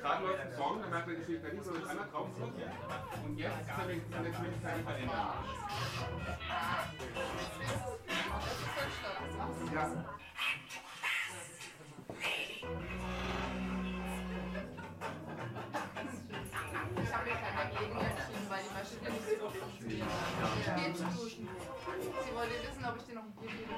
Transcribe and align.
gerade 0.00 0.24
läuft 0.24 0.40
ein 0.40 0.52
Song, 0.52 0.80
dann 0.80 0.90
merkt 0.90 1.06
man, 1.06 1.16
die 1.16 1.24
Schwierigkeit 1.24 1.54
nicht, 1.54 1.64
sondern 1.64 1.88
einmal 1.88 2.08
drauf 2.10 2.28
und 2.28 3.38
jetzt 3.38 3.60
ist 3.60 3.68
er 3.68 3.86
der. 3.86 3.96
Ja. 9.72 10.04
Ich 17.02 17.12
habe 17.14 17.24
mir 17.24 17.36
kein 17.36 17.56
dagegen 17.56 17.98
entschieden, 17.98 18.46
weil 18.48 18.62
die 18.62 18.72
Maschine 18.74 19.10
nicht 19.10 19.28
so 19.28 19.34
gut 19.36 19.54
funktioniert. 19.56 20.06
Ich 20.58 20.66
gehe 20.74 20.92
zu 20.94 21.04
duschen. 21.04 21.48
Sie 22.26 22.34
wollte 22.34 22.54
wissen, 22.62 22.84
ob 22.84 22.96
ich 22.96 23.04
dir 23.04 23.14
noch 23.14 23.24
ein 23.24 23.32
Bier 23.32 23.50
gebe. 23.50 23.72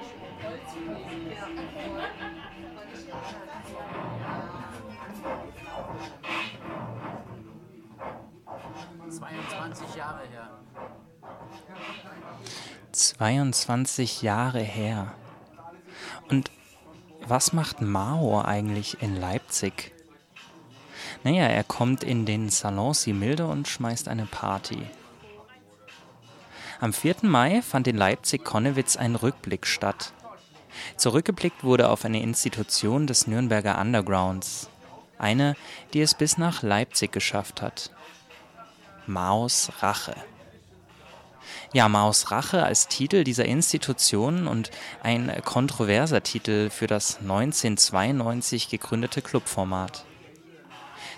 Ja. 1.33 1.47
Weil 2.75 2.87
ich 2.93 3.07
Ja. 5.23 5.52
22 9.09 9.95
Jahre 9.95 10.25
her. 10.27 10.49
22 12.91 14.21
Jahre 14.21 14.59
her. 14.59 15.13
Und 16.29 16.51
was 17.25 17.53
macht 17.53 17.81
Mao 17.81 18.41
eigentlich 18.41 19.01
in 19.01 19.15
Leipzig? 19.15 19.93
Naja, 21.23 21.45
er 21.45 21.63
kommt 21.63 22.03
in 22.03 22.25
den 22.25 22.49
Salon 22.49 22.93
Similde 22.93 23.47
und 23.47 23.67
schmeißt 23.67 24.07
eine 24.07 24.25
Party. 24.25 24.85
Am 26.79 26.91
4. 26.91 27.17
Mai 27.21 27.61
fand 27.61 27.87
in 27.87 27.95
Leipzig-Konnewitz 27.95 28.97
ein 28.97 29.15
Rückblick 29.15 29.65
statt. 29.65 30.11
Zurückgeblickt 30.97 31.63
wurde 31.63 31.89
auf 31.89 32.03
eine 32.03 32.21
Institution 32.21 33.07
des 33.07 33.25
Nürnberger 33.27 33.79
Undergrounds. 33.79 34.69
Eine, 35.23 35.55
die 35.93 36.01
es 36.01 36.15
bis 36.15 36.37
nach 36.37 36.63
Leipzig 36.63 37.13
geschafft 37.13 37.61
hat. 37.61 37.91
Maos 39.07 39.71
Rache. 39.79 40.15
Ja, 41.71 41.87
Maos 41.87 42.29
Rache 42.29 42.63
als 42.63 42.89
Titel 42.89 43.23
dieser 43.23 43.45
Institution 43.45 44.47
und 44.47 44.69
ein 45.01 45.41
kontroverser 45.45 46.23
Titel 46.23 46.69
für 46.69 46.87
das 46.87 47.19
1992 47.21 48.67
gegründete 48.67 49.21
Clubformat. 49.21 50.03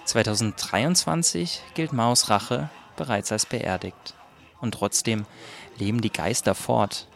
2023 0.04 1.64
gilt 1.74 1.92
Maos 1.92 2.30
Rache 2.30 2.70
bereits 2.98 3.32
als 3.32 3.48
beerdigt. 3.48 4.14
Und 4.62 4.76
trotzdem 4.76 5.26
leben 5.80 6.02
die 6.02 6.14
Geister 6.14 6.54
fort. 6.54 7.08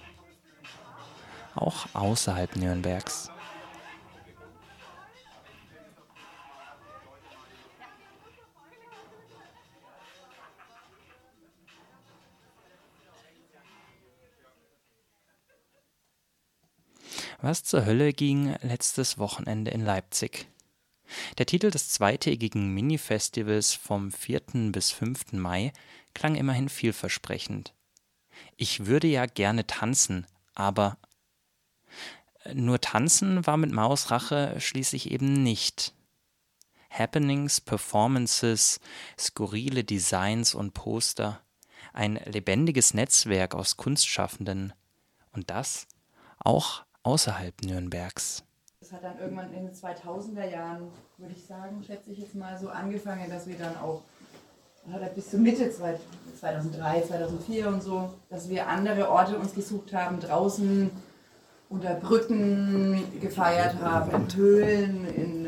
Auch 1.54 1.86
außerhalb 1.94 2.56
Nürnbergs. 2.56 3.30
Was 17.42 17.64
zur 17.64 17.86
Hölle 17.86 18.12
ging 18.12 18.54
letztes 18.64 19.18
Wochenende 19.18 19.72
in 19.72 19.80
Leipzig? 19.80 20.50
Der 21.38 21.46
Titel 21.46 21.72
des 21.72 21.88
zweitägigen 21.88 22.74
Mini-Festivals 22.74 23.74
vom 23.74 24.12
4. 24.12 24.42
bis 24.74 24.92
5. 24.92 25.32
Mai 25.34 25.72
klang 26.14 26.36
immerhin 26.36 26.68
vielversprechend. 26.68 27.74
Ich 28.58 28.88
würde 28.88 29.08
ja 29.08 29.26
gerne 29.26 29.66
tanzen, 29.66 30.28
aber 30.54 30.98
nur 32.54 32.82
tanzen 32.82 33.48
war 33.48 33.56
mit 33.56 33.72
Maus 33.72 34.12
Rache 34.12 34.60
schließlich 34.60 35.10
eben 35.10 35.42
nicht. 35.42 35.94
Happenings, 36.90 37.62
Performances, 37.62 38.82
skurrile 39.18 39.86
Designs 39.86 40.54
und 40.54 40.74
Poster, 40.74 41.42
ein 41.94 42.20
lebendiges 42.26 42.94
Netzwerk 42.94 43.56
aus 43.56 43.78
Kunstschaffenden 43.78 44.74
und 45.32 45.50
das 45.50 45.88
auch 46.40 46.84
außerhalb 47.04 47.54
Nürnbergs. 47.64 48.44
Das 48.80 48.94
hat 48.94 49.04
dann 49.04 49.20
irgendwann 49.20 49.54
in 49.54 49.68
den 49.68 49.76
2000er 49.76 50.50
Jahren, 50.50 50.88
würde 51.18 51.34
ich 51.36 51.46
sagen, 51.46 51.84
schätze 51.86 52.12
ich 52.12 52.20
jetzt 52.20 52.36
mal 52.36 52.58
so 52.58 52.70
angefangen, 52.70 53.30
dass 53.30 53.48
wir 53.48 53.58
dann 53.58 53.78
auch 53.78 54.02
bis 55.16 55.30
zur 55.30 55.40
Mitte 55.40 55.70
2003, 55.72 57.02
2004 57.02 57.68
und 57.68 57.84
so, 57.84 58.14
dass 58.30 58.50
wir 58.50 58.68
andere 58.68 59.10
Orte 59.10 59.38
uns 59.38 59.54
gesucht 59.54 59.94
haben, 59.94 60.20
draußen 60.20 60.90
unter 61.70 61.94
Brücken 61.96 63.04
gefeiert 63.20 63.76
haben, 63.80 64.12
in 64.12 64.28
Tölen, 64.28 65.16
in, 65.16 65.48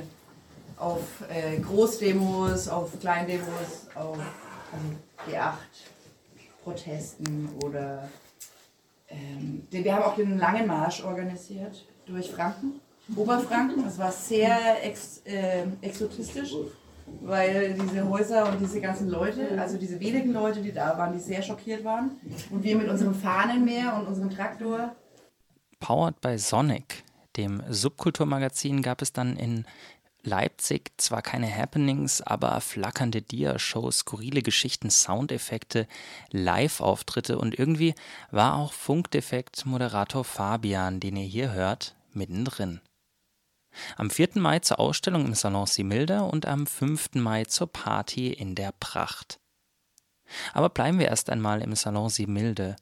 auf 0.77 1.01
äh, 1.29 1.59
Großdemos, 1.59 2.67
auf 2.67 2.99
Kleindemos, 2.99 3.87
auf 3.95 4.17
also 4.71 4.85
G8-Protesten 6.63 7.49
oder 7.63 8.07
ähm, 9.11 9.67
wir 9.69 9.95
haben 9.95 10.03
auch 10.03 10.15
den 10.15 10.37
langen 10.37 10.67
Marsch 10.67 11.03
organisiert 11.03 11.85
durch 12.05 12.31
Franken, 12.31 12.79
Oberfranken. 13.15 13.83
Das 13.83 13.97
war 13.97 14.11
sehr 14.11 14.85
ex, 14.85 15.21
äh, 15.25 15.65
exotistisch, 15.81 16.53
weil 17.21 17.73
diese 17.73 18.07
Häuser 18.07 18.49
und 18.49 18.59
diese 18.59 18.79
ganzen 18.79 19.09
Leute, 19.09 19.59
also 19.59 19.77
diese 19.77 19.99
wenigen 19.99 20.31
Leute, 20.31 20.61
die 20.61 20.71
da 20.71 20.97
waren, 20.97 21.13
die 21.13 21.19
sehr 21.19 21.41
schockiert 21.41 21.83
waren. 21.83 22.11
Und 22.49 22.63
wir 22.63 22.77
mit 22.77 22.87
unserem 22.87 23.13
Fahnenmeer 23.13 23.95
und 23.97 24.07
unserem 24.07 24.29
Traktor. 24.29 24.95
Powered 25.79 26.21
by 26.21 26.37
Sonic, 26.37 27.03
dem 27.37 27.63
Subkulturmagazin, 27.69 28.81
gab 28.81 29.01
es 29.01 29.11
dann 29.11 29.35
in 29.35 29.65
Leipzig 30.23 30.91
zwar 30.97 31.23
keine 31.23 31.53
Happenings, 31.53 32.21
aber 32.21 32.59
flackernde 32.61 33.23
Dia-Shows, 33.23 33.99
skurrile 33.99 34.43
Geschichten, 34.43 34.91
Soundeffekte, 34.91 35.87
Live-Auftritte 36.29 37.39
und 37.39 37.57
irgendwie 37.57 37.95
war 38.29 38.55
auch 38.55 38.71
Funkdefekt-Moderator 38.71 40.23
Fabian, 40.23 40.99
den 40.99 41.15
ihr 41.15 41.25
hier 41.25 41.51
hört, 41.53 41.95
mittendrin. 42.13 42.81
Am 43.97 44.09
4. 44.09 44.29
Mai 44.35 44.59
zur 44.59 44.79
Ausstellung 44.79 45.25
im 45.25 45.33
Salon 45.33 45.65
Similda 45.65 46.21
und 46.21 46.45
am 46.45 46.67
5. 46.67 47.15
Mai 47.15 47.45
zur 47.45 47.71
Party 47.71 48.31
in 48.31 48.53
der 48.53 48.73
Pracht. 48.73 49.39
Aber 50.53 50.69
bleiben 50.69 50.99
wir 50.99 51.07
erst 51.07 51.29
einmal 51.29 51.61
im 51.61 51.75
Salon 51.75 52.09
Similde. 52.09 52.75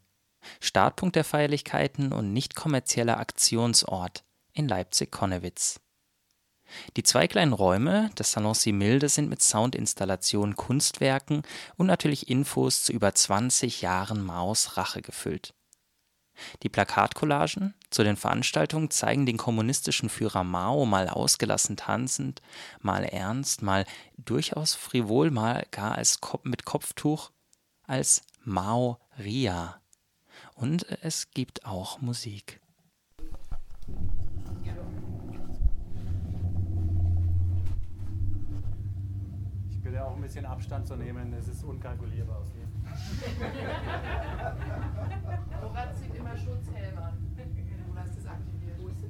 Startpunkt 0.60 1.16
der 1.16 1.24
Feierlichkeiten 1.24 2.12
und 2.12 2.34
nicht 2.34 2.56
kommerzieller 2.56 3.18
Aktionsort 3.18 4.24
in 4.54 4.68
Leipzig-Konnewitz. 4.68 5.80
Die 6.98 7.04
zwei 7.04 7.28
kleinen 7.28 7.54
Räume 7.54 8.10
des 8.18 8.32
Salon 8.32 8.54
Similde 8.54 9.10
sind 9.10 9.30
mit 9.30 9.42
Soundinstallationen, 9.42 10.56
Kunstwerken 10.56 11.44
und 11.78 11.88
natürlich 11.88 12.30
Infos 12.30 12.84
zu 12.84 12.94
über 12.94 13.14
20 13.14 13.82
Jahren 13.82 14.24
Maus 14.24 14.78
Rache 14.78 15.02
gefüllt. 15.02 15.54
Die 16.64 16.70
Plakatcollagen 16.70 17.74
zu 17.90 18.04
den 18.04 18.16
Veranstaltungen 18.16 18.90
zeigen 18.92 19.26
den 19.26 19.38
kommunistischen 19.38 20.10
Führer 20.10 20.44
Mao 20.44 20.86
mal 20.86 21.10
ausgelassen 21.10 21.78
tanzend, 21.78 22.42
mal 22.80 23.04
ernst, 23.04 23.62
mal 23.62 23.86
durchaus 24.18 24.76
frivol, 24.76 25.32
mal 25.32 25.66
gar 25.72 25.96
als 25.96 26.22
Kopf 26.22 26.46
mit 26.46 26.66
Kopftuch, 26.66 27.32
als 27.84 28.24
Mao 28.44 29.00
Ria. 29.18 29.82
Und 30.56 30.86
es 31.02 31.32
gibt 31.32 31.66
auch 31.66 32.00
Musik. 32.02 32.62
Bitte 39.90 40.06
auch 40.06 40.16
ein 40.16 40.22
bisschen 40.22 40.46
Abstand 40.46 40.86
zu 40.88 40.96
nehmen, 40.96 41.34
es 41.34 41.48
ist 41.48 41.64
unkalkulierbar 41.64 42.38
aus 42.38 42.52
hier. 42.54 42.68
Murat 45.62 45.98
zieht 45.98 46.14
immer 46.16 46.38
Schutzhelm 46.38 46.98
an. 46.98 47.14
Oder 47.92 48.06
ist 48.06 48.18
das 48.18 48.28
aktiviert? 48.28 48.78
Wo 48.80 48.88
ist 48.88 49.02
denn? 49.02 49.10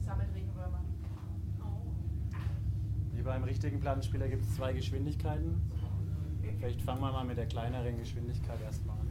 Sammelt 0.00 0.34
Regenwürmer. 0.34 0.84
Wie 3.12 3.22
beim 3.22 3.44
richtigen 3.44 3.78
Plattenspieler 3.78 4.26
gibt 4.28 4.42
es 4.42 4.56
zwei 4.56 4.72
Geschwindigkeiten. 4.72 5.70
Vielleicht 6.58 6.82
fangen 6.82 7.00
wir 7.00 7.12
mal 7.12 7.24
mit 7.24 7.38
der 7.38 7.46
kleineren 7.46 7.96
Geschwindigkeit 7.98 8.60
erstmal 8.60 8.98
an. 8.98 9.06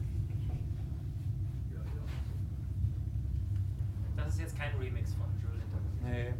Das 4.16 4.34
ist 4.34 4.40
jetzt 4.40 4.56
kein 4.56 4.76
Remix 4.76 5.14
von 5.14 5.26
Jules 5.40 5.64
Nee. 6.02 6.34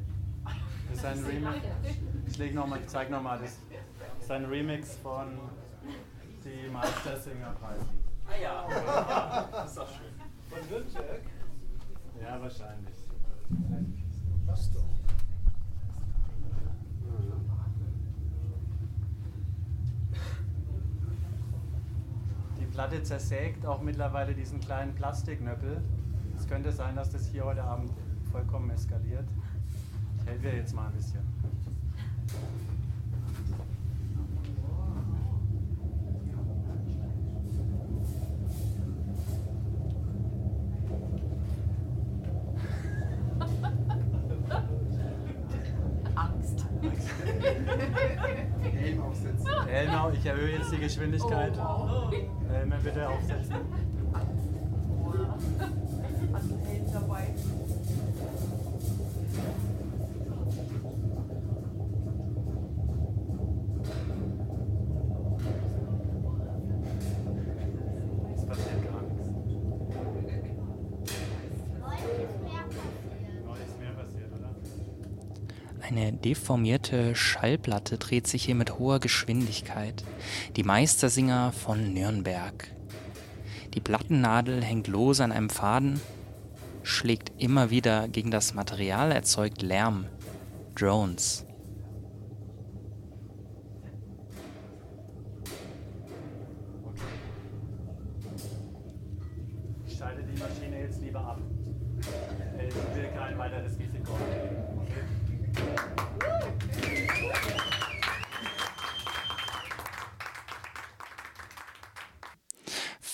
Das 0.88 0.98
ist 0.98 1.04
ein 1.04 1.24
Remix. 1.24 1.56
Ich, 2.26 2.38
leg 2.38 2.54
noch 2.54 2.66
mal, 2.66 2.80
ich 2.80 2.86
zeig 2.86 3.10
nochmal. 3.10 3.38
Das 3.40 3.58
ist 4.20 4.30
ein 4.30 4.44
Remix 4.44 4.96
von 4.96 5.38
die 6.44 6.68
Meistersinger-Preise. 6.70 7.86
Ah 8.26 8.36
ja, 8.40 8.66
das 9.52 9.70
ist 9.70 9.78
doch 9.78 9.88
schön. 9.88 10.12
Von 10.48 10.68
Nürnberg? 10.68 11.22
Ja, 12.20 12.40
wahrscheinlich. 12.40 12.94
Was 14.46 14.72
doch. 14.72 14.82
Die 22.58 22.66
Platte 22.66 23.02
zersägt 23.02 23.66
auch 23.66 23.82
mittlerweile 23.82 24.34
diesen 24.34 24.60
kleinen 24.60 24.94
Plastiknöppel. 24.94 25.82
Es 26.36 26.48
könnte 26.48 26.72
sein, 26.72 26.96
dass 26.96 27.10
das 27.10 27.26
hier 27.26 27.44
heute 27.44 27.62
Abend 27.64 27.92
vollkommen 28.30 28.70
eskaliert. 28.70 29.28
Ich 30.24 30.28
helfe 30.28 30.48
dir 30.48 30.56
jetzt 30.56 30.74
mal 30.74 30.86
ein 30.86 30.92
bisschen. 30.92 31.20
Angst. 46.14 46.64
Helm 48.62 49.00
aufsetzen. 49.02 49.48
Helm, 49.66 49.90
ich 50.14 50.26
erhöhe 50.26 50.56
jetzt 50.56 50.72
die 50.72 50.78
Geschwindigkeit. 50.78 51.52
Oh, 51.56 51.58
wow. 51.58 52.12
Helme 52.50 52.76
bitte 52.82 53.08
aufsetzen. 53.08 53.56
Hast 56.32 56.50
du 56.50 56.54
einen 56.54 56.64
Helm 56.64 56.92
dabei? 56.92 57.34
Es 68.34 68.44
passiert 68.46 68.82
gar 68.84 69.00
nichts. 69.02 69.28
Neulich 73.44 73.66
ist 73.66 73.78
mehr 73.80 73.92
passiert, 73.92 74.30
oder? 74.32 74.50
Eine 75.94 76.10
deformierte 76.10 77.14
Schallplatte 77.14 77.98
dreht 77.98 78.26
sich 78.26 78.46
hier 78.46 78.54
mit 78.54 78.78
hoher 78.78 78.98
Geschwindigkeit. 78.98 80.02
Die 80.56 80.62
Meistersinger 80.62 81.52
von 81.52 81.92
Nürnberg. 81.92 82.66
Die 83.74 83.80
Plattennadel 83.80 84.64
hängt 84.64 84.86
lose 84.86 85.22
an 85.22 85.32
einem 85.32 85.50
Faden, 85.50 86.00
schlägt 86.82 87.32
immer 87.36 87.68
wieder 87.68 88.08
gegen 88.08 88.30
das 88.30 88.54
Material, 88.54 89.12
erzeugt 89.12 89.60
Lärm. 89.60 90.06
Drones. 90.74 91.44
Ich 99.86 99.98
schalte 99.98 100.22
die 100.22 100.38
Maschine 100.38 100.80
jetzt 100.84 101.02
lieber 101.02 101.20
ab. 101.20 101.38
Äh, 102.58 102.68
Ich 102.68 102.74
will 102.74 103.08
kein 103.14 103.36
weiteres 103.36 103.78
Risiko 103.78 104.14
eingehen. 104.14 104.56
Okay? 104.80 105.22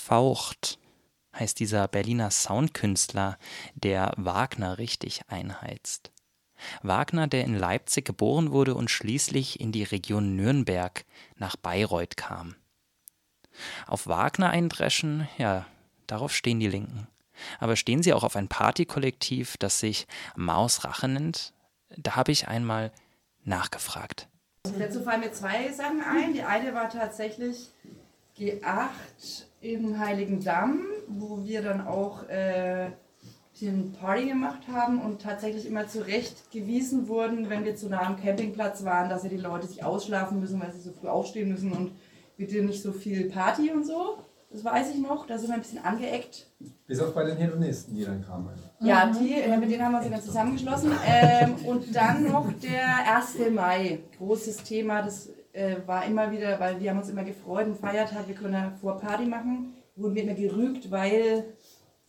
Faucht 0.08 0.78
heißt 1.34 1.60
dieser 1.60 1.86
Berliner 1.86 2.30
Soundkünstler, 2.30 3.36
der 3.74 4.14
Wagner 4.16 4.78
richtig 4.78 5.20
einheizt. 5.28 6.12
Wagner, 6.82 7.26
der 7.26 7.44
in 7.44 7.54
Leipzig 7.54 8.06
geboren 8.06 8.50
wurde 8.50 8.74
und 8.74 8.90
schließlich 8.90 9.60
in 9.60 9.70
die 9.70 9.82
Region 9.82 10.34
Nürnberg 10.34 11.04
nach 11.36 11.56
Bayreuth 11.56 12.16
kam. 12.16 12.54
Auf 13.86 14.06
Wagner 14.06 14.48
eindreschen, 14.48 15.28
ja, 15.36 15.66
darauf 16.06 16.34
stehen 16.34 16.58
die 16.58 16.68
Linken. 16.68 17.06
Aber 17.60 17.76
stehen 17.76 18.02
sie 18.02 18.14
auch 18.14 18.24
auf 18.24 18.34
ein 18.34 18.48
Partykollektiv, 18.48 19.58
das 19.58 19.78
sich 19.78 20.06
Maus 20.36 20.84
Rache 20.84 21.08
nennt? 21.08 21.52
Da 21.98 22.16
habe 22.16 22.32
ich 22.32 22.48
einmal 22.48 22.92
nachgefragt. 23.44 24.26
Dazu 24.78 25.02
fallen 25.02 25.20
mir 25.20 25.32
zwei 25.32 25.70
Sachen 25.70 26.02
ein. 26.02 26.32
Die 26.32 26.42
eine 26.42 26.72
war 26.72 26.88
tatsächlich 26.88 27.68
G8 28.38 29.44
im 29.60 29.98
Heiligen 29.98 30.42
Damm, 30.42 30.86
wo 31.08 31.44
wir 31.44 31.62
dann 31.62 31.86
auch 31.86 32.28
äh, 32.28 32.86
ein 32.86 32.92
bisschen 33.52 33.92
Party 33.92 34.28
gemacht 34.28 34.68
haben 34.72 35.00
und 35.00 35.20
tatsächlich 35.20 35.66
immer 35.66 35.88
zurechtgewiesen 35.88 37.08
wurden, 37.08 37.50
wenn 37.50 37.64
wir 37.64 37.74
zu 37.74 37.88
nah 37.88 38.06
am 38.06 38.20
Campingplatz 38.20 38.84
waren, 38.84 39.08
dass 39.08 39.24
ja 39.24 39.28
die 39.28 39.36
Leute 39.36 39.66
sich 39.66 39.82
ausschlafen 39.84 40.38
müssen, 40.40 40.60
weil 40.60 40.72
sie 40.72 40.80
so 40.80 40.92
früh 40.92 41.08
aufstehen 41.08 41.48
müssen 41.48 41.72
und 41.72 41.92
bitte 42.36 42.62
nicht 42.62 42.82
so 42.82 42.92
viel 42.92 43.28
Party 43.28 43.70
und 43.70 43.84
so. 43.84 44.18
Das 44.50 44.64
weiß 44.64 44.94
ich 44.94 45.00
noch, 45.00 45.26
da 45.26 45.36
sind 45.36 45.48
wir 45.48 45.56
ein 45.56 45.60
bisschen 45.60 45.84
angeeckt. 45.84 46.46
Bis 46.86 47.00
auf 47.00 47.12
bei 47.12 47.24
den 47.24 47.36
Hedonisten, 47.36 47.94
die 47.94 48.04
dann 48.04 48.24
kamen. 48.24 48.48
Ja, 48.80 49.12
die, 49.12 49.34
äh, 49.34 49.56
mit 49.58 49.70
denen 49.70 49.84
haben 49.84 49.92
wir 49.92 49.98
uns 49.98 50.08
dann 50.08 50.22
zusammengeschlossen. 50.22 50.92
Ähm, 51.06 51.56
und 51.66 51.94
dann 51.94 52.24
noch 52.24 52.50
der 52.62 53.14
1. 53.14 53.50
Mai. 53.50 53.98
Großes 54.16 54.62
Thema, 54.62 55.02
das 55.02 55.28
äh, 55.52 55.76
war 55.86 56.04
immer 56.06 56.30
wieder, 56.30 56.58
weil 56.60 56.80
wir 56.80 56.90
haben 56.90 56.98
uns 56.98 57.08
immer 57.08 57.24
gefreut, 57.24 57.66
ein 57.66 57.74
Feiertag, 57.74 58.28
wir 58.28 58.34
können 58.34 58.54
ja 58.54 58.72
vor 58.80 58.98
Party 58.98 59.26
machen. 59.26 59.74
Wurden 59.96 60.14
wir 60.14 60.22
immer 60.22 60.34
gerügt, 60.34 60.90
weil 60.90 61.44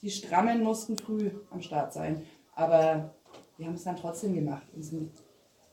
die 0.01 0.11
Strammen 0.11 0.63
mussten 0.63 0.97
früh 0.97 1.31
am 1.49 1.61
Start 1.61 1.93
sein. 1.93 2.21
Aber 2.55 3.13
wir 3.57 3.67
haben 3.67 3.75
es 3.75 3.83
dann 3.83 3.97
trotzdem 3.97 4.35
gemacht 4.35 4.67
und 4.75 4.83
sind 4.83 5.11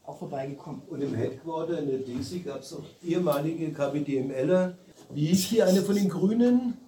auch 0.05 0.19
vorbeigekommen. 0.19 0.83
Und 0.89 1.03
im 1.03 1.15
Headquarter 1.15 1.79
in 1.79 1.89
der 1.89 1.99
DC 1.99 2.45
gab 2.45 2.61
es 2.61 2.73
auch 2.73 2.85
ehemalige 3.05 3.73
KPDMLer. 3.73 4.77
Wie 5.11 5.27
hieß 5.27 5.45
hier 5.47 5.67
eine 5.67 5.83
von 5.83 5.95
den 5.95 6.09
Grünen? 6.09 6.79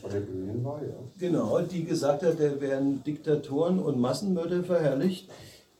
Von 0.00 0.10
der 0.10 0.20
Grünen 0.22 0.64
war, 0.64 0.82
ja. 0.82 0.94
Genau, 1.18 1.60
die 1.60 1.84
gesagt 1.84 2.22
hat, 2.22 2.40
da 2.40 2.60
werden 2.60 3.02
Diktatoren 3.04 3.78
und 3.78 4.00
Massenmörder 4.00 4.64
verherrlicht. 4.64 5.30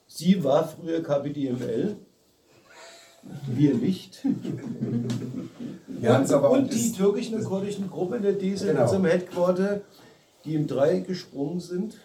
Sie 0.07 0.43
war 0.43 0.67
früher 0.67 1.01
KPDML. 1.01 1.97
Wir 3.47 3.73
nicht. 3.75 4.25
Ja, 6.01 6.17
und, 6.19 6.31
aber 6.31 6.51
und 6.51 6.73
die 6.73 6.91
türkischen 6.91 7.35
und 7.35 7.43
kurdischen 7.43 7.89
Gruppe 7.89 8.17
in 8.17 8.23
der 8.23 8.33
DC 8.33 8.43
in 8.61 8.67
Genau. 8.67 8.81
unserem 8.83 9.05
Headquarter, 9.05 9.81
die 10.43 10.55
im 10.55 10.67
Dreieck 10.67 11.07
gesprungen 11.07 11.59
sind. 11.59 11.97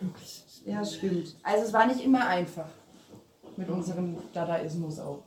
Ja, 0.64 0.84
stimmt. 0.84 1.36
Also 1.42 1.64
es 1.66 1.72
war 1.72 1.86
nicht 1.86 2.04
immer 2.04 2.26
einfach 2.26 2.68
mit 3.56 3.68
unserem 3.68 4.16
Dadaismus 4.32 4.98
auch. 4.98 5.22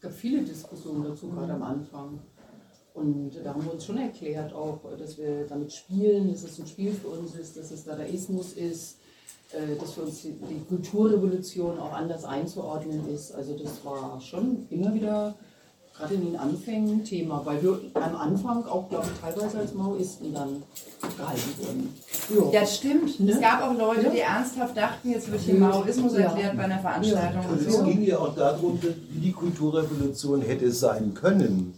Es 0.00 0.04
gab 0.04 0.14
viele 0.14 0.40
Diskussionen 0.40 1.04
dazu, 1.04 1.28
gerade 1.28 1.52
am 1.52 1.62
Anfang. 1.62 2.20
Und 2.94 3.32
da 3.44 3.52
haben 3.52 3.62
wir 3.66 3.74
uns 3.74 3.84
schon 3.84 3.98
erklärt, 3.98 4.50
auch, 4.54 4.80
dass 4.98 5.18
wir 5.18 5.46
damit 5.46 5.70
spielen, 5.74 6.32
dass 6.32 6.42
es 6.42 6.58
ein 6.58 6.66
Spiel 6.66 6.94
für 6.94 7.08
uns 7.08 7.34
ist, 7.34 7.58
dass 7.58 7.70
es 7.70 7.84
Dadaismus 7.84 8.54
ist, 8.54 8.96
äh, 9.52 9.76
dass 9.78 9.92
für 9.92 10.00
uns 10.00 10.22
die 10.22 10.64
Kulturrevolution 10.70 11.78
auch 11.78 11.92
anders 11.92 12.24
einzuordnen 12.24 13.06
ist. 13.12 13.32
Also 13.32 13.54
das 13.58 13.84
war 13.84 14.18
schon 14.22 14.66
immer 14.70 14.94
wieder 14.94 15.34
gerade 16.00 16.14
in 16.14 16.24
den 16.24 16.36
Anfängen 16.36 17.04
Thema, 17.04 17.42
weil 17.44 17.62
wir 17.62 17.78
am 17.94 18.16
Anfang 18.16 18.64
auch, 18.66 18.88
glaube 18.88 19.06
ich, 19.12 19.20
teilweise 19.20 19.58
als 19.58 19.74
Maoisten 19.74 20.32
dann 20.32 20.62
gehalten 21.16 21.50
wurden. 21.58 22.52
Ja, 22.52 22.64
stimmt. 22.66 23.20
Ne? 23.20 23.32
Es 23.32 23.40
gab 23.40 23.62
auch 23.62 23.76
Leute, 23.76 24.04
Ja. 24.04 24.10
die 24.10 24.20
ernsthaft 24.20 24.76
dachten, 24.76 25.10
jetzt 25.10 25.30
wird 25.30 25.40
hier 25.42 25.54
Maoismus 25.54 26.14
Ja. 26.14 26.20
erklärt 26.20 26.56
bei 26.56 26.64
einer 26.64 26.78
Veranstaltung 26.78 27.44
Und 27.50 27.58
und 27.60 27.68
es 27.68 27.84
ging 27.84 28.02
ja 28.04 28.18
auch 28.18 28.34
darum, 28.34 28.78
wie 29.10 29.20
die 29.20 29.32
Kulturrevolution 29.32 30.40
hätte 30.42 30.70
sein 30.72 31.12
können. 31.14 31.74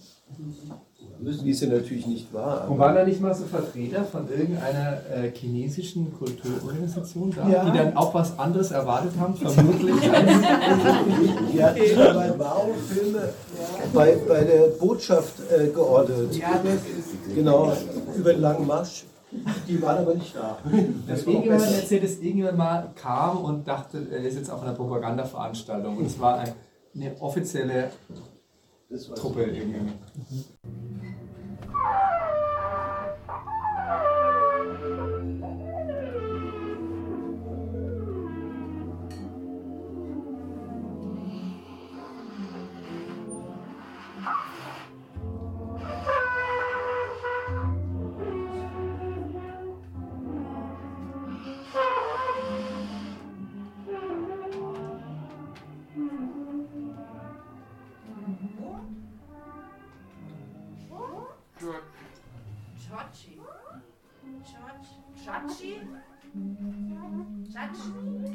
Wie 1.24 1.50
es 1.50 1.60
ja 1.60 1.68
natürlich 1.68 2.06
nicht 2.06 2.32
war. 2.32 2.68
Und 2.70 2.78
waren 2.78 2.94
da 2.94 3.04
nicht 3.04 3.20
mal 3.20 3.34
so 3.34 3.44
Vertreter 3.44 4.04
von 4.04 4.28
irgendeiner 4.28 4.98
äh, 5.14 5.30
chinesischen 5.32 6.12
Kulturorganisation 6.18 7.32
da, 7.36 7.48
Ja. 7.48 7.64
die 7.70 7.76
dann 7.78 7.96
auch 7.96 8.12
was 8.14 8.38
anderes 8.38 8.70
erwartet 8.72 9.12
haben, 9.20 9.34
vermutlich? 9.36 9.94
als- 10.12 10.30
Die 11.52 11.62
hatten 11.62 11.80
sich 11.80 11.96
bei 11.96 12.32
Mao-Filme 12.36 13.28
bei, 13.94 14.16
bei 14.26 14.44
der 14.44 14.66
Botschaft 14.78 15.34
äh, 15.50 15.68
geordert. 15.68 16.34
Ja, 16.34 16.60
das 16.62 16.74
ist- 16.74 17.34
Genau, 17.34 17.72
über 18.16 18.32
den 18.32 18.40
langen 18.42 18.66
Marsch. 18.66 19.04
Die 19.66 19.80
waren 19.80 19.98
aber 19.98 20.14
nicht 20.14 20.34
da. 20.36 20.58
Dass 21.08 21.22
irgendjemand 21.24 21.62
erzählt, 21.62 22.04
dass 22.04 22.18
irgendjemand 22.18 22.58
mal 22.58 22.90
kam 22.94 23.38
und 23.38 23.66
dachte, 23.66 24.06
er 24.10 24.18
ist 24.18 24.34
jetzt 24.36 24.50
auf 24.50 24.62
einer 24.62 24.72
Propagandaveranstaltung. 24.74 25.96
Und 25.96 26.06
es 26.06 26.20
war 26.20 26.40
ein, 26.40 26.52
eine 26.94 27.12
offizielle 27.20 27.90
Truppe 29.16 29.44
irgendwie. 29.44 29.76
Oh! 31.84 32.11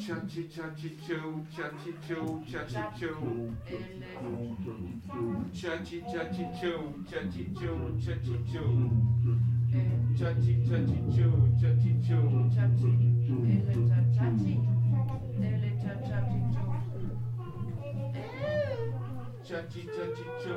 cha 0.08 0.16
chi 0.26 0.48
cha 0.48 0.70
chi 0.74 0.90
cho 1.06 1.44
cha 1.52 1.68
chi 1.84 1.92
cho 2.08 2.42
cha 2.50 2.64
chi 2.64 2.82
cho 2.98 3.12
cha 5.52 5.76
chi 5.84 6.02
cha 6.14 6.24
chi 6.32 6.46
cho 6.62 6.94
cha 7.10 7.20
chi 7.30 7.44
cho 7.62 7.74
cha 8.00 8.14
chi 8.24 8.40
cho 8.54 8.64
cha 10.18 10.32
chi 10.40 10.54
cha 10.64 10.78
chi 10.88 10.98
cho 11.12 11.28
cha 11.60 11.70
chi 11.82 11.92
cho 12.08 12.20
cha 12.56 12.64
chi 12.80 12.92
ele 13.52 13.76
cha 13.90 14.00
cha 14.16 14.32
chi 14.40 14.56
ele 15.42 15.72
cha 15.84 15.94
cha 16.08 16.20
chi 16.30 16.40
cho 16.54 16.64
cha 19.44 19.60
chi 19.70 19.82
cha 19.94 20.06
chi 20.16 20.26
cho 20.44 20.56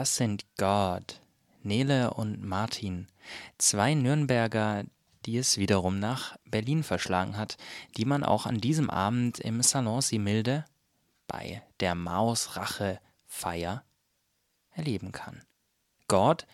Das 0.00 0.16
sind 0.16 0.46
God, 0.56 1.20
Nele 1.62 2.14
und 2.14 2.42
Martin, 2.42 3.06
zwei 3.58 3.92
Nürnberger, 3.92 4.84
die 5.26 5.36
es 5.36 5.58
wiederum 5.58 5.98
nach 5.98 6.38
Berlin 6.46 6.82
verschlagen 6.82 7.36
hat, 7.36 7.58
die 7.98 8.06
man 8.06 8.24
auch 8.24 8.46
an 8.46 8.62
diesem 8.62 8.88
Abend 8.88 9.40
im 9.40 9.60
Salon 9.60 10.00
Similde 10.00 10.64
bei 11.26 11.62
der 11.80 11.94
Maus 11.94 12.56
Rache 12.56 12.98
Feier 13.26 13.84
erleben 14.70 15.12
kann. 15.12 15.44
God 16.08 16.46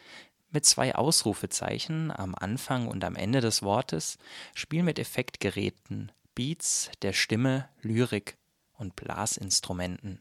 mit 0.51 0.67
zwei 0.67 0.97
Ausrufezeichen 0.97 2.11
am 2.11 2.35
Anfang 2.35 2.89
und 2.89 3.05
am 3.05 3.15
Ende 3.15 3.41
des 3.41 3.63
Wortes, 3.63 4.19
Spiel 4.57 4.83
mit 4.83 4.99
Effektgeräten, 4.99 6.11
Beats 6.35 6.91
der 7.01 7.13
Stimme, 7.13 7.69
Lyrik 7.81 8.39
und 8.77 8.97
Blasinstrumenten. 8.97 10.19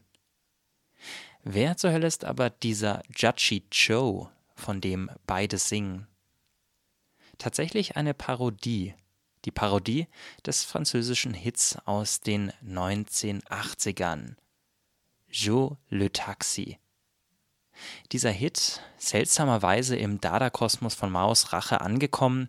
Wer 1.48 1.76
zur 1.76 1.92
Hölle 1.92 2.08
ist 2.08 2.24
aber 2.24 2.50
dieser 2.50 3.04
Judgy 3.14 3.62
Joe, 3.70 4.28
von 4.56 4.80
dem 4.80 5.08
beide 5.28 5.58
singen? 5.58 6.08
Tatsächlich 7.38 7.96
eine 7.96 8.14
Parodie. 8.14 8.94
Die 9.44 9.52
Parodie 9.52 10.08
des 10.44 10.64
französischen 10.64 11.34
Hits 11.34 11.78
aus 11.84 12.18
den 12.20 12.50
1980ern. 12.68 14.34
Joe 15.30 15.76
le 15.88 16.10
Taxi. 16.10 16.80
Dieser 18.10 18.30
Hit, 18.32 18.80
seltsamerweise 18.98 19.94
im 19.94 20.20
Dada-Kosmos 20.20 20.96
von 20.96 21.12
Maos 21.12 21.52
Rache 21.52 21.80
angekommen, 21.80 22.48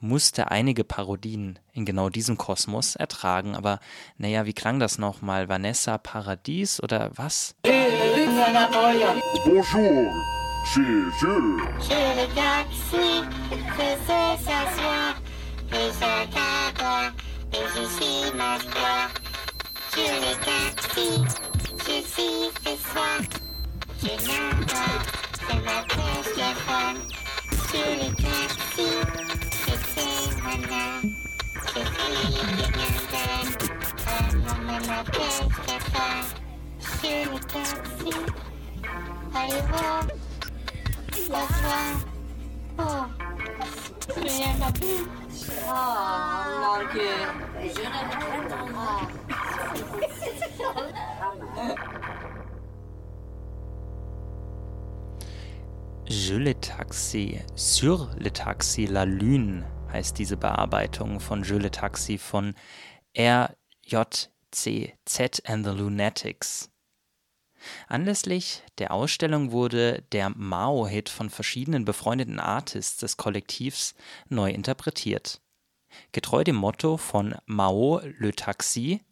musste 0.00 0.50
einige 0.50 0.82
Parodien 0.82 1.60
in 1.72 1.84
genau 1.84 2.08
diesem 2.08 2.38
Kosmos 2.38 2.96
ertragen. 2.96 3.54
Aber 3.54 3.78
naja, 4.18 4.46
wie 4.46 4.52
klang 4.52 4.80
das 4.80 4.98
nochmal? 4.98 5.48
Vanessa 5.48 5.96
Paradies 5.96 6.82
oder 6.82 7.12
was? 7.14 7.54
Bonjour, 9.46 10.12
c'est. 10.74 11.60
Je 11.80 12.00
le 12.18 12.26
taxi, 12.34 13.06
je 13.52 13.86
sais 14.04 14.36
s'asseoir, 14.44 15.14
et 15.70 15.88
je 15.92 16.12
t'aboie, 16.32 17.08
et 17.52 17.64
je 17.72 17.82
suis 17.86 18.36
ma 18.36 18.52
joie. 18.58 19.06
Je 19.94 20.06
le 20.24 20.32
taxi, 20.42 21.08
je 21.78 21.96
suis 22.02 22.50
ce 22.64 22.72
soir, 22.90 23.18
je 24.02 24.12
n'aboie, 24.18 24.98
je 25.48 25.54
m'appelle 25.64 26.26
le 26.36 26.50
fun. 26.66 26.96
Je 27.72 27.82
le 28.00 28.08
taxi, 28.16 28.88
je 29.52 29.74
sais 29.92 30.16
mon 30.42 30.62
âme, 30.74 31.10
je 31.68 31.80
suis 31.94 32.26
homme 34.48 34.86
m'appelle 34.88 35.46
Stéphane. 35.62 36.26
Je 36.34 36.41
le 37.02 37.38
taxi, 37.40 38.10
voir. 39.32 40.06
La 41.28 41.38
joie. 41.38 41.92
Oh. 42.78 42.82
Oh, 44.08 44.20
m'attends 44.58 44.86
Je 56.08 56.34
le 56.34 56.54
Taxi, 56.54 57.38
Sur 57.56 58.10
le 58.18 58.30
Taxi, 58.30 58.86
La 58.86 59.04
Lune 59.04 59.64
heißt 59.92 60.18
diese 60.18 60.36
Bearbeitung 60.36 61.18
von 61.20 61.42
Je 61.42 61.56
le 61.56 61.70
Taxi 61.70 62.16
von 62.18 62.54
RJCZ 63.16 63.54
and 65.46 65.64
the 65.64 65.72
Lunatics. 65.72 66.71
Anlässlich 67.88 68.62
der 68.78 68.92
Ausstellung 68.92 69.52
wurde 69.52 70.02
der 70.12 70.30
Mao-Hit 70.30 71.08
von 71.08 71.30
verschiedenen 71.30 71.84
befreundeten 71.84 72.40
Artists 72.40 72.98
des 72.98 73.16
Kollektivs 73.16 73.94
neu 74.28 74.50
interpretiert. 74.50 75.40
Getreu 76.12 76.44
dem 76.44 76.56
Motto 76.56 76.96
von 76.96 77.34
Mao 77.46 78.00
Le 78.18 78.32
Taxi: 78.32 79.02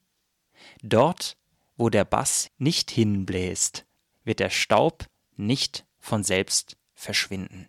Dort, 0.82 1.36
wo 1.76 1.90
der 1.90 2.04
Bass 2.04 2.50
nicht 2.58 2.90
hinbläst, 2.90 3.86
wird 4.24 4.40
der 4.40 4.50
Staub 4.50 5.06
nicht 5.36 5.84
von 5.98 6.24
selbst 6.24 6.76
verschwinden. 6.94 7.68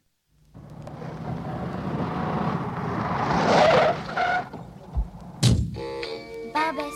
Barbès. 6.53 6.93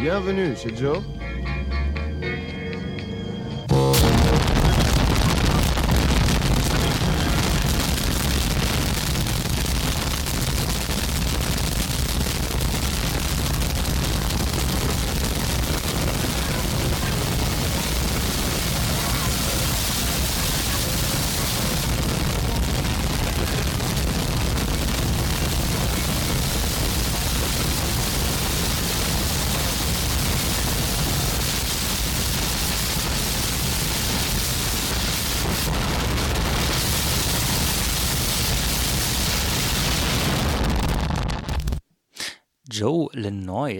Bienvenue 0.00 0.54
chez 0.56 0.78
Joe. 0.78 1.02
Joe 1.02 1.15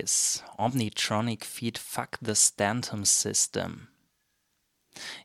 Lenois, 0.06 0.42
Omnitronic 0.56 1.44
Feed 1.44 1.78
Fuck 1.78 2.18
the 2.20 2.34
Stanton 2.34 3.04
System. 3.04 3.88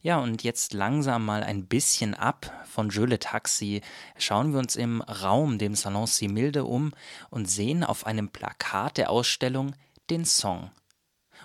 Ja, 0.02 0.18
und 0.18 0.44
jetzt 0.44 0.74
langsam 0.74 1.24
mal 1.24 1.44
ein 1.44 1.68
bisschen 1.68 2.14
ab 2.14 2.66
von 2.68 2.90
Le 2.90 3.20
Taxi. 3.20 3.82
Schauen 4.18 4.52
wir 4.52 4.60
uns 4.60 4.76
im 4.76 5.02
Raum, 5.02 5.60
dem 5.60 5.76
Salon 5.76 6.08
Similde, 6.08 6.66
um 6.66 6.94
und 7.30 7.46
sehen 7.46 7.84
auf 7.84 8.06
einem 8.06 8.30
Plakat 8.30 8.98
der 8.98 9.12
Ausstellung 9.12 9.76
den 10.10 10.26
Song. 10.26 10.72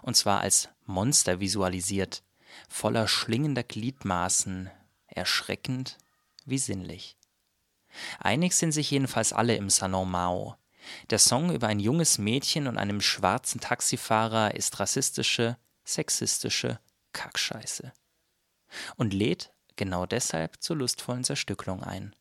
Und 0.02 0.16
zwar 0.16 0.40
als 0.40 0.70
Monster 0.86 1.38
visualisiert, 1.38 2.24
voller 2.68 3.06
schlingender 3.06 3.62
Gliedmaßen, 3.62 4.70
erschreckend 5.06 5.98
wie 6.46 6.58
sinnlich. 6.58 7.16
Einig 8.18 8.54
sind 8.54 8.72
sich 8.72 8.90
jedenfalls 8.90 9.32
alle 9.32 9.54
im 9.56 9.70
Salon 9.70 10.10
Mao. 10.10 10.56
Der 11.10 11.18
Song 11.18 11.52
über 11.52 11.68
ein 11.68 11.80
junges 11.80 12.18
Mädchen 12.18 12.66
und 12.66 12.78
einem 12.78 13.00
schwarzen 13.00 13.60
Taxifahrer 13.60 14.54
ist 14.54 14.78
rassistische, 14.78 15.56
sexistische 15.84 16.78
Kackscheiße. 17.12 17.92
Und 18.96 19.14
lädt 19.14 19.52
genau 19.76 20.06
deshalb 20.06 20.62
zur 20.62 20.76
lustvollen 20.76 21.24
Zerstückelung 21.24 21.82
ein. 21.82 22.14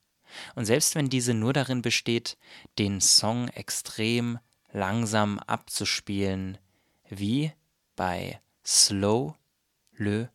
Und 0.55 0.65
selbst 0.65 0.95
wenn 0.95 1.09
diese 1.09 1.33
nur 1.33 1.53
darin 1.53 1.81
besteht, 1.81 2.37
den 2.77 3.01
Song 3.01 3.47
extrem 3.49 4.39
langsam 4.71 5.39
abzuspielen, 5.39 6.57
wie 7.09 7.53
bei 7.95 8.41
Slow 8.65 9.35
Le 9.93 10.29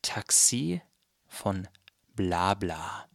Taxi 0.00 0.80
von 1.26 1.68
Blabla. 2.14 3.08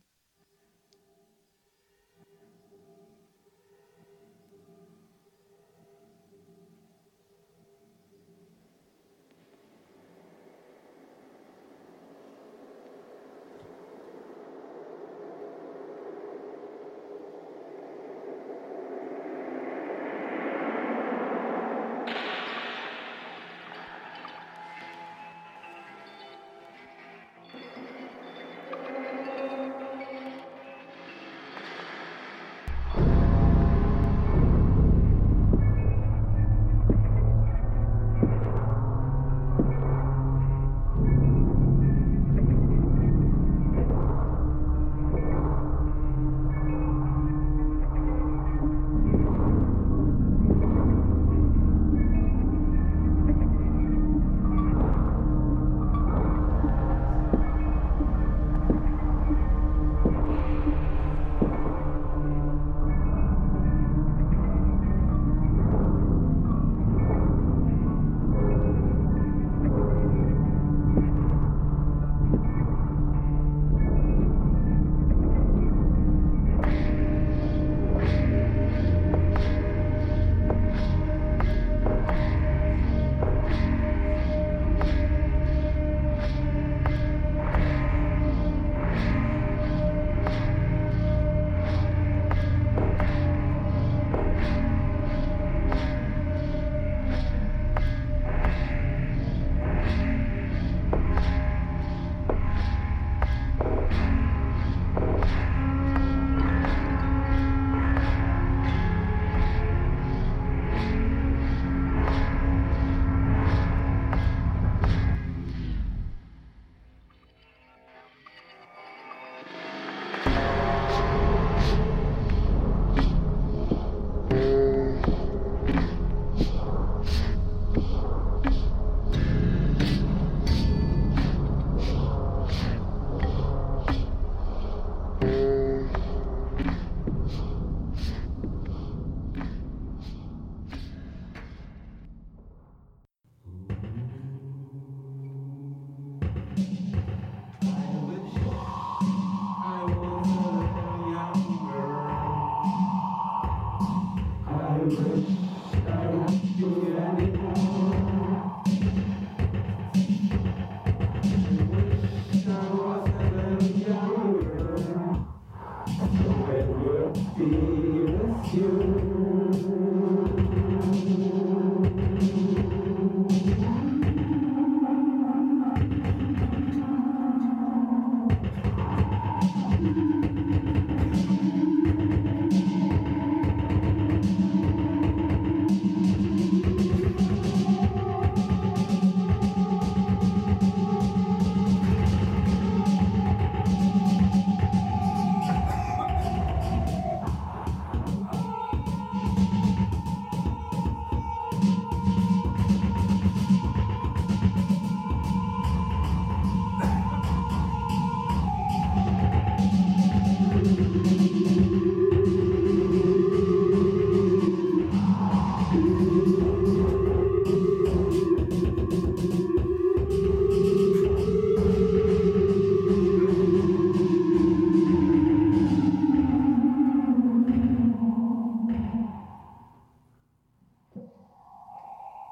you. 167.52 167.77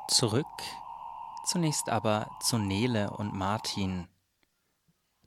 Zurück. 0.09 0.45
Zunächst 1.45 1.89
aber 1.89 2.29
zu 2.41 2.57
Nele 2.57 3.11
und 3.11 3.33
Martin, 3.33 4.07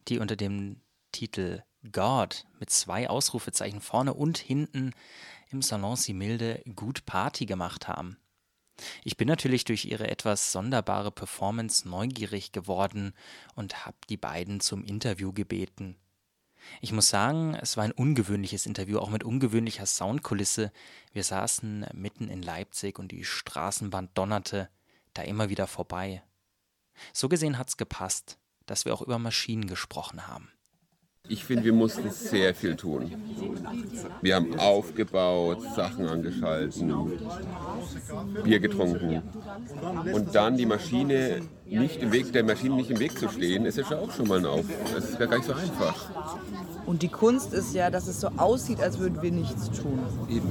die 0.08 0.18
unter 0.18 0.36
dem 0.36 0.80
Titel 1.12 1.62
God 1.92 2.44
mit 2.58 2.70
zwei 2.70 3.08
Ausrufezeichen 3.08 3.80
vorne 3.80 4.14
und 4.14 4.38
hinten 4.38 4.92
im 5.50 5.62
Salon 5.62 5.96
Similde 5.96 6.62
gut 6.74 7.06
Party 7.06 7.46
gemacht 7.46 7.88
haben. 7.88 8.18
Ich 9.04 9.16
bin 9.16 9.28
natürlich 9.28 9.64
durch 9.64 9.84
ihre 9.84 10.08
etwas 10.08 10.52
sonderbare 10.52 11.10
Performance 11.10 11.88
neugierig 11.88 12.52
geworden 12.52 13.12
und 13.54 13.86
habe 13.86 13.96
die 14.08 14.16
beiden 14.16 14.60
zum 14.60 14.84
Interview 14.84 15.32
gebeten. 15.32 15.96
Ich 16.80 16.92
muss 16.92 17.08
sagen, 17.08 17.54
es 17.54 17.76
war 17.76 17.84
ein 17.84 17.92
ungewöhnliches 17.92 18.66
Interview, 18.66 18.98
auch 18.98 19.10
mit 19.10 19.24
ungewöhnlicher 19.24 19.86
Soundkulisse. 19.86 20.72
Wir 21.12 21.24
saßen 21.24 21.86
mitten 21.92 22.28
in 22.28 22.42
Leipzig 22.42 22.98
und 22.98 23.12
die 23.12 23.24
Straßenbahn 23.24 24.10
donnerte 24.14 24.68
da 25.14 25.22
immer 25.22 25.48
wieder 25.48 25.66
vorbei. 25.66 26.22
So 27.12 27.28
gesehen 27.28 27.58
hat's 27.58 27.76
gepasst, 27.76 28.38
dass 28.66 28.84
wir 28.84 28.94
auch 28.94 29.02
über 29.02 29.18
Maschinen 29.18 29.66
gesprochen 29.66 30.26
haben. 30.26 30.50
Ich 31.30 31.44
finde, 31.44 31.64
wir 31.64 31.72
mussten 31.72 32.10
sehr 32.10 32.54
viel 32.54 32.74
tun. 32.76 33.12
Wir 34.22 34.36
haben 34.36 34.58
aufgebaut, 34.58 35.58
Sachen 35.76 36.06
angeschalten, 36.06 36.92
Bier 38.44 38.60
getrunken. 38.60 39.22
Und 40.12 40.34
dann 40.34 40.56
die 40.56 40.66
Maschine 40.66 41.42
nicht 41.66 42.02
im 42.02 42.12
Weg, 42.12 42.32
der 42.32 42.44
Maschine 42.44 42.76
nicht 42.76 42.90
im 42.90 42.98
Weg 42.98 43.18
zu 43.18 43.28
stehen, 43.28 43.66
ist 43.66 43.76
ja 43.76 43.84
auch 43.98 44.10
schon 44.12 44.28
mal 44.28 44.38
ein 44.38 44.46
Auf. 44.46 44.64
Das 44.94 45.10
ist 45.10 45.20
ja 45.20 45.26
gar 45.26 45.36
nicht 45.36 45.46
so 45.46 45.52
einfach. 45.52 46.10
Und 46.86 47.02
die 47.02 47.08
Kunst 47.08 47.52
ist 47.52 47.74
ja, 47.74 47.90
dass 47.90 48.06
es 48.06 48.20
so 48.20 48.28
aussieht, 48.38 48.80
als 48.80 48.98
würden 48.98 49.20
wir 49.20 49.30
nichts 49.30 49.70
tun. 49.70 49.98
Eben. 50.30 50.48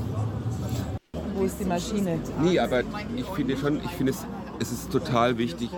Wo 1.35 1.43
ist 1.43 1.59
die 1.59 1.65
Maschine? 1.65 2.19
Nee, 2.41 2.59
aber 2.59 2.81
ich 3.15 3.25
finde 3.35 3.57
schon, 3.57 3.77
ich 3.77 3.91
finde 3.91 4.11
es, 4.11 4.25
es 4.59 4.71
ist 4.71 4.91
total 4.91 5.37
wichtig, 5.37 5.69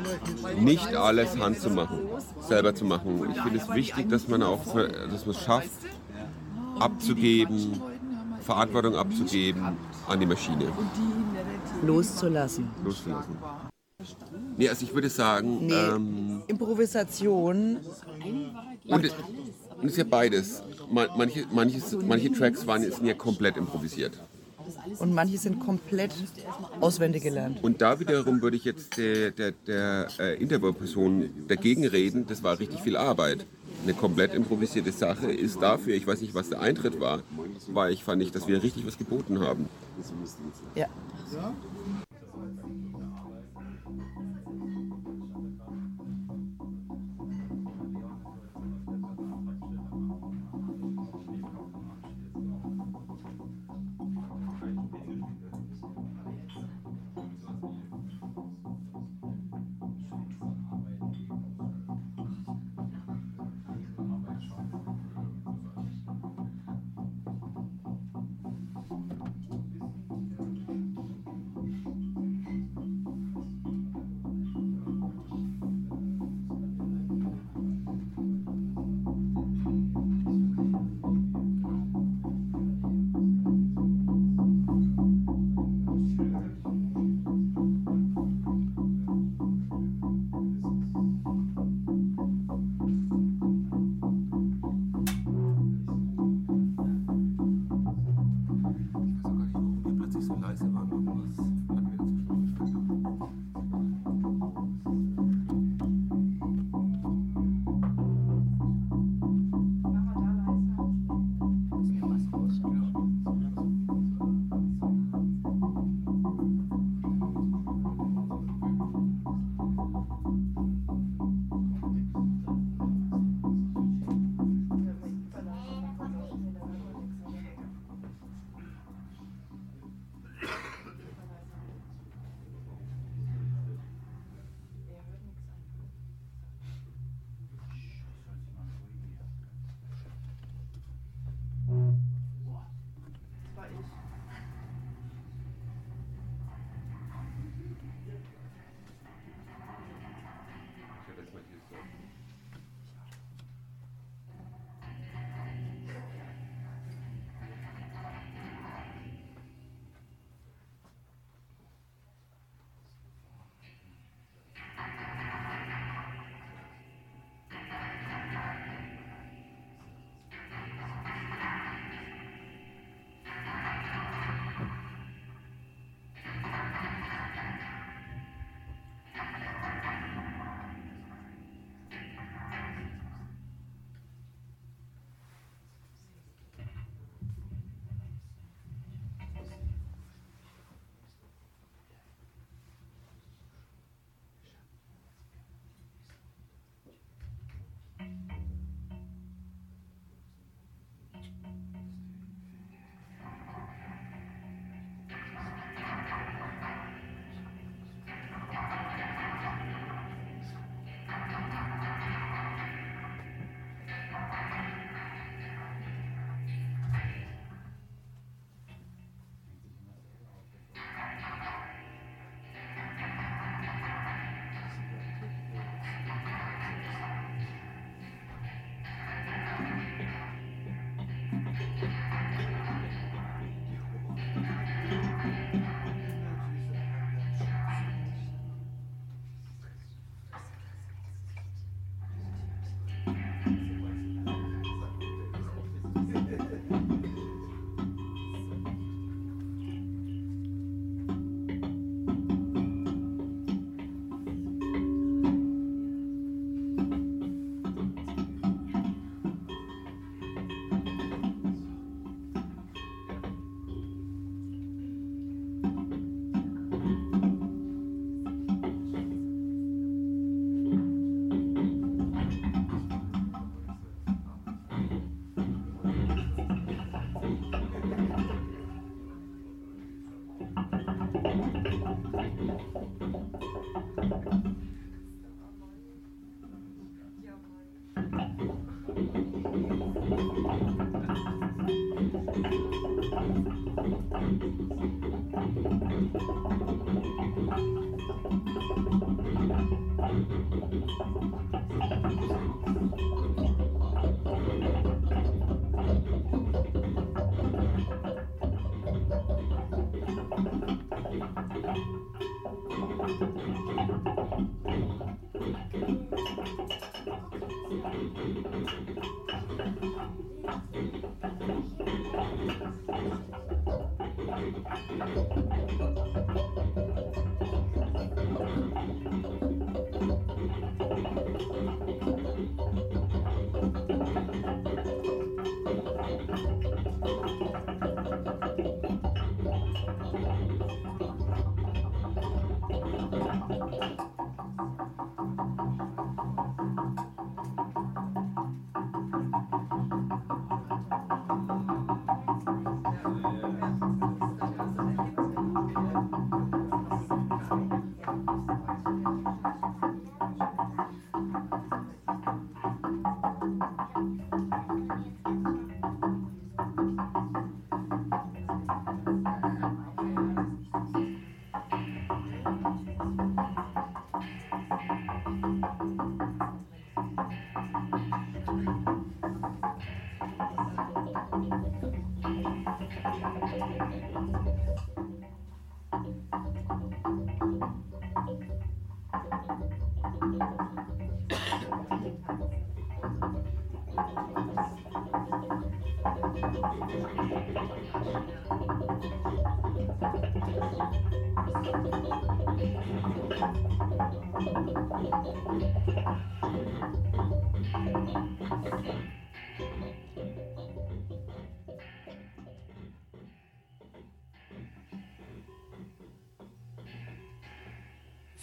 nicht 0.59 0.95
alles 0.95 1.37
Hand 1.37 1.59
zu 1.59 1.69
machen, 1.69 1.99
selber 2.47 2.73
zu 2.75 2.85
machen. 2.85 3.27
Ich 3.33 3.41
finde 3.41 3.59
es 3.59 3.69
wichtig, 3.73 4.09
dass 4.09 4.27
man 4.27 4.43
auch, 4.43 4.63
dass 4.73 5.25
man 5.25 5.35
es 5.35 5.41
schafft, 5.41 5.69
abzugeben, 6.79 7.81
Verantwortung 8.41 8.95
abzugeben 8.95 9.63
an 10.07 10.19
die 10.19 10.25
Maschine. 10.25 10.71
Loszulassen. 11.85 12.69
Loszulassen. 12.83 13.37
Nee, 14.57 14.69
also 14.69 14.85
ich 14.85 14.93
würde 14.93 15.09
sagen, 15.09 15.65
Nee, 15.67 15.73
ähm, 15.73 16.43
Improvisation. 16.47 17.77
und, 18.87 19.05
es- 19.05 19.13
und 19.81 19.87
ist 19.87 19.97
ja 19.97 20.03
beides. 20.09 20.61
Ma- 20.91 21.07
Manche, 21.17 21.45
manches, 21.53 21.95
manche 22.05 22.31
Tracks 22.31 22.65
waren, 22.65 22.81
sind 22.81 23.05
ja 23.05 23.13
komplett 23.13 23.57
improvisiert. 23.57 24.17
Und 24.99 25.13
manche 25.13 25.37
sind 25.37 25.59
komplett 25.59 26.13
auswendig 26.79 27.23
gelernt. 27.23 27.63
Und 27.63 27.81
da 27.81 27.99
wiederum 27.99 28.41
würde 28.41 28.57
ich 28.57 28.65
jetzt 28.65 28.97
der, 28.97 29.31
der, 29.31 29.51
der 29.51 30.07
äh, 30.19 30.41
Interviewperson 30.41 31.29
dagegen 31.47 31.85
reden, 31.87 32.25
das 32.27 32.43
war 32.43 32.59
richtig 32.59 32.81
viel 32.81 32.97
Arbeit. 32.97 33.45
Eine 33.83 33.93
komplett 33.93 34.33
improvisierte 34.33 34.91
Sache 34.91 35.31
ist 35.31 35.61
dafür, 35.61 35.95
ich 35.95 36.05
weiß 36.05 36.21
nicht, 36.21 36.33
was 36.35 36.49
der 36.49 36.59
Eintritt 36.59 36.99
war, 36.99 37.23
war 37.67 37.89
ich, 37.89 38.03
fand 38.03 38.21
ich, 38.21 38.31
dass 38.31 38.47
wir 38.47 38.61
richtig 38.61 38.85
was 38.85 38.97
geboten 38.97 39.39
haben. 39.39 39.69
Ja. 40.75 40.87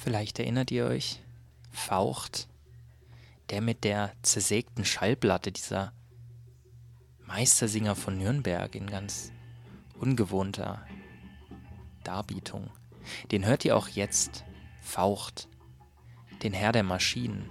Vielleicht 0.06 0.38
erinnert 0.38 0.70
ihr 0.70 0.86
euch, 0.86 1.20
Faucht, 1.72 2.46
der 3.50 3.60
mit 3.60 3.82
der 3.82 4.12
zersägten 4.22 4.84
Schallplatte, 4.84 5.50
dieser 5.50 5.92
Meistersinger 7.26 7.96
von 7.96 8.16
Nürnberg 8.16 8.74
in 8.76 8.86
ganz 8.86 9.32
ungewohnter 9.98 10.86
Darbietung. 12.06 12.70
Den 13.32 13.44
hört 13.46 13.64
ihr 13.64 13.76
auch 13.76 13.88
jetzt, 13.88 14.44
Faucht, 14.82 15.48
den 16.42 16.52
Herr 16.52 16.72
der 16.72 16.82
Maschinen, 16.82 17.50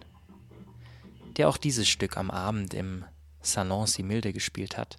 der 1.38 1.50
auch 1.50 1.58
dieses 1.58 1.88
Stück 1.90 2.18
am 2.18 2.32
Abend 2.32 2.74
im 2.74 3.06
Salon 3.42 3.88
Similde 3.88 4.34
gespielt 4.34 4.78
hat. 4.78 4.98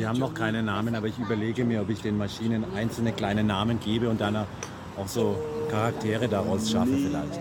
Wir 0.00 0.08
haben 0.08 0.18
noch 0.18 0.32
keine 0.32 0.62
Namen, 0.62 0.94
aber 0.94 1.08
ich 1.08 1.18
überlege 1.18 1.62
mir, 1.62 1.82
ob 1.82 1.90
ich 1.90 2.00
den 2.00 2.16
Maschinen 2.16 2.64
einzelne 2.74 3.12
kleine 3.12 3.44
Namen 3.44 3.80
gebe 3.80 4.08
und 4.08 4.18
dann 4.18 4.34
auch 4.34 5.06
so 5.06 5.36
Charaktere 5.70 6.26
daraus 6.26 6.70
schaffe 6.70 6.96
vielleicht. 6.96 7.38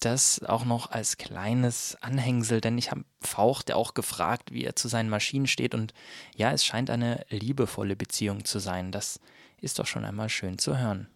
Das 0.00 0.42
auch 0.42 0.64
noch 0.64 0.90
als 0.90 1.18
kleines 1.18 1.94
Anhängsel, 2.00 2.62
denn 2.62 2.78
ich 2.78 2.90
habe 2.90 3.04
Faucht 3.20 3.70
auch 3.72 3.92
gefragt, 3.92 4.52
wie 4.52 4.64
er 4.64 4.74
zu 4.74 4.88
seinen 4.88 5.10
Maschinen 5.10 5.46
steht 5.46 5.74
und 5.74 5.92
ja, 6.34 6.50
es 6.50 6.64
scheint 6.64 6.88
eine 6.88 7.26
liebevolle 7.28 7.94
Beziehung 7.94 8.46
zu 8.46 8.58
sein. 8.58 8.90
Das 8.90 9.20
ist 9.60 9.78
doch 9.78 9.86
schon 9.86 10.06
einmal 10.06 10.30
schön 10.30 10.56
zu 10.56 10.78
hören. 10.78 11.08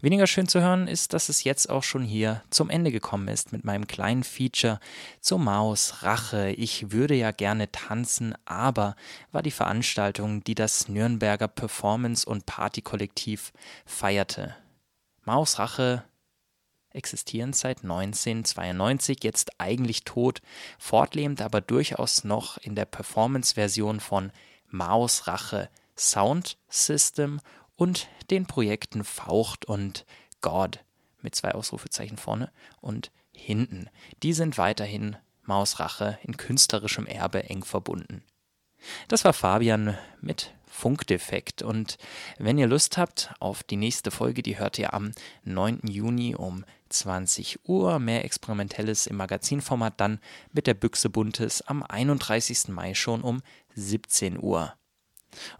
Weniger 0.00 0.26
schön 0.26 0.48
zu 0.48 0.60
hören 0.60 0.88
ist, 0.88 1.12
dass 1.12 1.28
es 1.28 1.44
jetzt 1.44 1.68
auch 1.70 1.82
schon 1.82 2.02
hier 2.02 2.42
zum 2.50 2.70
Ende 2.70 2.92
gekommen 2.92 3.28
ist 3.28 3.52
mit 3.52 3.64
meinem 3.64 3.86
kleinen 3.86 4.24
Feature 4.24 4.80
zur 5.20 5.38
Maus 5.38 6.02
Rache. 6.02 6.50
Ich 6.50 6.92
würde 6.92 7.14
ja 7.14 7.30
gerne 7.30 7.70
tanzen, 7.70 8.34
aber 8.44 8.96
war 9.32 9.42
die 9.42 9.50
Veranstaltung, 9.50 10.44
die 10.44 10.54
das 10.54 10.88
Nürnberger 10.88 11.48
Performance- 11.48 12.28
und 12.28 12.46
Partykollektiv 12.46 13.52
feierte. 13.86 14.56
Maus 15.24 15.58
Rache 15.58 16.04
existieren 16.90 17.52
seit 17.52 17.82
1992, 17.82 19.18
jetzt 19.22 19.60
eigentlich 19.60 20.04
tot, 20.04 20.40
fortlebend 20.78 21.42
aber 21.42 21.60
durchaus 21.60 22.24
noch 22.24 22.56
in 22.58 22.74
der 22.74 22.84
Performance-Version 22.84 24.00
von 24.00 24.32
Maus 24.68 25.26
Rache 25.26 25.68
Sound 25.96 26.56
System 26.68 27.40
und 27.76 28.08
den 28.30 28.46
Projekten 28.46 29.04
Faucht 29.04 29.64
und 29.64 30.04
God 30.40 30.84
mit 31.20 31.34
zwei 31.34 31.52
Ausrufezeichen 31.52 32.18
vorne 32.18 32.52
und 32.80 33.10
hinten. 33.32 33.88
Die 34.22 34.32
sind 34.32 34.58
weiterhin 34.58 35.16
Mausrache 35.42 36.18
in 36.22 36.36
künstlerischem 36.36 37.06
Erbe 37.06 37.48
eng 37.48 37.64
verbunden. 37.64 38.22
Das 39.08 39.24
war 39.24 39.32
Fabian 39.32 39.96
mit 40.20 40.54
Funkdefekt 40.66 41.62
und 41.62 41.98
wenn 42.38 42.58
ihr 42.58 42.66
Lust 42.66 42.98
habt 42.98 43.32
auf 43.38 43.62
die 43.62 43.76
nächste 43.76 44.10
Folge, 44.10 44.42
die 44.42 44.58
hört 44.58 44.78
ihr 44.78 44.92
am 44.92 45.12
9. 45.44 45.80
Juni 45.88 46.34
um 46.34 46.64
20 46.88 47.68
Uhr. 47.68 47.98
Mehr 47.98 48.24
Experimentelles 48.24 49.06
im 49.06 49.16
Magazinformat 49.16 50.00
dann 50.00 50.18
mit 50.52 50.66
der 50.66 50.74
Büchse 50.74 51.10
Buntes 51.10 51.62
am 51.62 51.82
31. 51.82 52.68
Mai 52.68 52.94
schon 52.94 53.22
um 53.22 53.42
17 53.74 54.42
Uhr. 54.42 54.74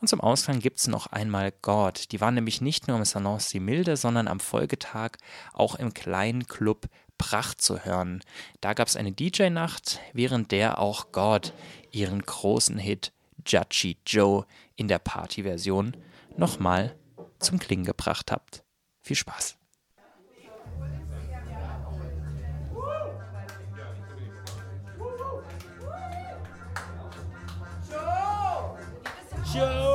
Und 0.00 0.08
zum 0.08 0.20
Ausklang 0.20 0.60
gibt 0.60 0.78
es 0.78 0.86
noch 0.86 1.06
einmal 1.08 1.52
God. 1.62 2.12
Die 2.12 2.20
waren 2.20 2.34
nämlich 2.34 2.60
nicht 2.60 2.88
nur 2.88 2.96
im 2.96 3.04
Salon 3.04 3.40
Similde, 3.40 3.96
sondern 3.96 4.28
am 4.28 4.40
Folgetag 4.40 5.12
auch 5.52 5.74
im 5.76 5.94
kleinen 5.94 6.46
Club 6.46 6.88
Pracht 7.18 7.60
zu 7.60 7.84
hören. 7.84 8.22
Da 8.60 8.74
gab 8.74 8.88
es 8.88 8.96
eine 8.96 9.12
DJ-Nacht, 9.12 10.00
während 10.12 10.50
der 10.50 10.78
auch 10.78 11.12
God 11.12 11.52
ihren 11.90 12.20
großen 12.20 12.78
Hit 12.78 13.12
Judgy 13.46 13.98
Joe 14.06 14.46
in 14.76 14.88
der 14.88 14.98
Partyversion 14.98 15.96
nochmal 16.36 16.96
zum 17.38 17.58
Klingen 17.58 17.84
gebracht 17.84 18.32
habt. 18.32 18.64
Viel 19.00 19.16
Spaß! 19.16 19.56
Mein 29.54 29.62
Mikro 29.62 29.94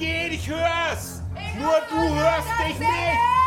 geht 0.00 0.32
ich 0.32 0.48
hör's. 0.48 1.22
Ich 1.34 1.54
Nur 1.60 1.80
du 1.90 2.14
hörst 2.14 2.48
dich 2.66 2.78
nicht. 2.78 3.39